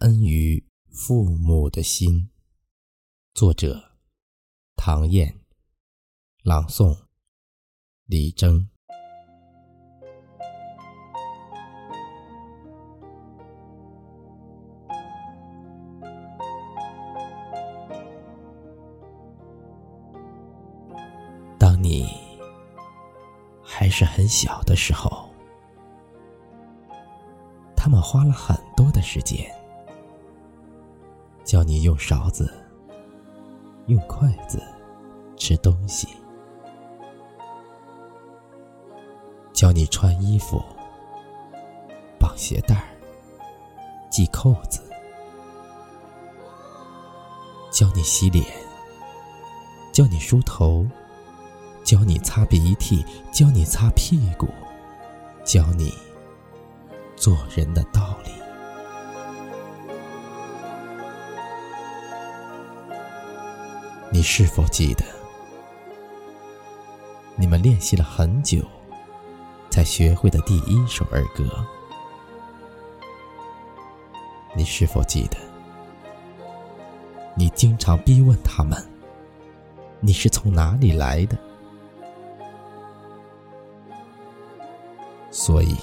[0.00, 2.30] 恩于父母的心。
[3.34, 3.98] 作者：
[4.74, 5.42] 唐燕，
[6.42, 6.96] 朗诵：
[8.06, 8.66] 李征。
[21.58, 22.08] 当你
[23.62, 25.28] 还是很小的时候。
[27.76, 29.50] 他们花了很多的时间，
[31.50, 32.48] 教你用勺子、
[33.88, 34.62] 用筷子
[35.36, 36.06] 吃东西，
[39.52, 40.62] 教你穿衣服、
[42.20, 42.84] 绑鞋带儿、
[44.12, 44.80] 系扣子，
[47.72, 48.46] 教你洗脸，
[49.90, 50.86] 教你梳头，
[51.82, 54.46] 教你擦鼻涕，教你擦屁股，
[55.44, 55.92] 教你。
[57.16, 58.30] 做人的道理，
[64.12, 65.04] 你是否记得？
[67.36, 68.60] 你们练习了很久，
[69.70, 71.44] 才学会的第一首儿歌？
[74.52, 75.36] 你是否记得？
[77.36, 78.76] 你经常逼问他们
[80.00, 81.38] ：“你是从哪里来的？”
[85.30, 85.76] 所以。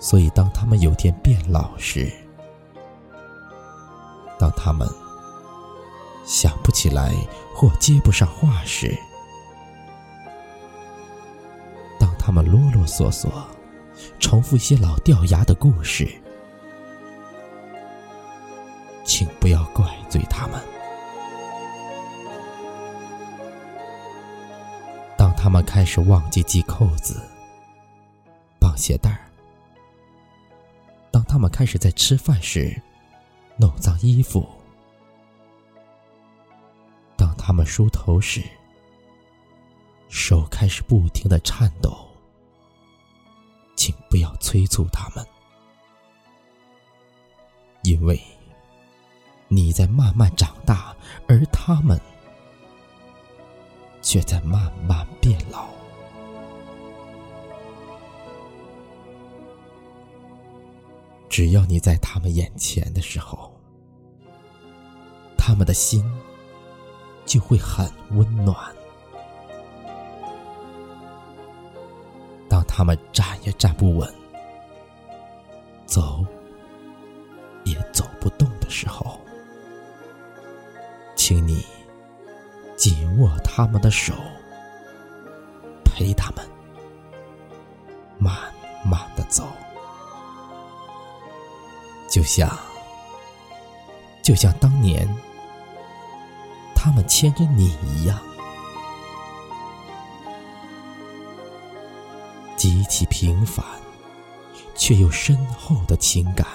[0.00, 2.12] 所以，当他们有天变老时，
[4.38, 4.86] 当他们
[6.26, 7.14] 想不起来
[7.54, 8.98] 或接不上话时，
[12.00, 13.30] 当他们啰啰嗦嗦
[14.18, 16.20] 重复一些老掉牙的故事，
[19.04, 20.60] 请不要怪罪他们。
[25.16, 27.22] 当他们开始忘记系扣子、
[28.58, 29.20] 绑鞋带儿。
[31.12, 32.82] 当他们开始在吃饭时
[33.56, 34.46] 弄脏衣服，
[37.46, 38.42] 他们梳头时
[40.08, 41.96] 手开始不停的颤抖，
[43.76, 45.24] 请不要催促他们，
[47.84, 48.20] 因为
[49.46, 50.92] 你在慢慢长大，
[51.28, 52.00] 而他们
[54.02, 55.68] 却在慢慢变老。
[61.28, 63.56] 只要你在他们眼前的时候，
[65.38, 66.04] 他们的心
[67.26, 68.56] 就会很温暖。
[72.48, 74.14] 当他们站也站不稳，
[75.84, 76.24] 走
[77.64, 79.20] 也走不动的时候，
[81.16, 81.66] 请你
[82.76, 84.14] 紧握他们的手，
[85.84, 86.48] 陪他们
[88.18, 88.32] 慢
[88.84, 89.44] 慢的走。
[92.08, 92.48] 就像，
[94.22, 95.06] 就像当年
[96.86, 98.16] 他们牵着你一样，
[102.56, 103.66] 极其平凡
[104.76, 106.46] 却又深厚的情感，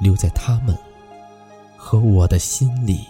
[0.00, 0.76] 留在他们
[1.76, 3.06] 和我的心里，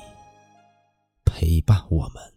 [1.25, 2.34] 陪伴我们。